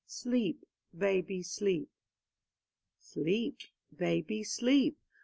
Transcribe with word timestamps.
Sleep, 0.07 0.65
baby, 0.97 1.43
sleep. 1.43 1.91
Sleep, 2.97 3.59
baby, 3.95 4.43
sleep! 4.43 4.97